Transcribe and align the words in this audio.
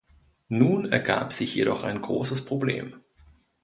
Nun 0.49 0.91
ergab 0.91 1.31
sich 1.31 1.53
jedoch 1.53 1.83
ein 1.83 2.01
großes 2.01 2.45
Problem. 2.45 2.95